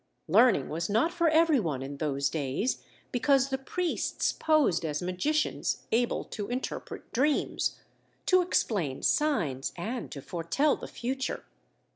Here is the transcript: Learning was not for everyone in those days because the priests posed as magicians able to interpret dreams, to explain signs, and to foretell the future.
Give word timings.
Learning 0.27 0.67
was 0.67 0.89
not 0.89 1.13
for 1.13 1.29
everyone 1.29 1.83
in 1.83 1.97
those 1.97 2.27
days 2.27 2.81
because 3.11 3.49
the 3.49 3.57
priests 3.59 4.33
posed 4.33 4.83
as 4.83 4.99
magicians 4.99 5.83
able 5.91 6.23
to 6.23 6.47
interpret 6.49 7.11
dreams, 7.13 7.77
to 8.25 8.41
explain 8.41 9.03
signs, 9.03 9.71
and 9.75 10.11
to 10.11 10.19
foretell 10.19 10.75
the 10.75 10.87
future. 10.87 11.45